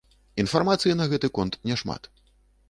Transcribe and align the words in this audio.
Інфармацыі 0.43 0.95
на 1.01 1.07
гэты 1.11 1.31
конт 1.37 1.59
няшмат. 1.73 2.11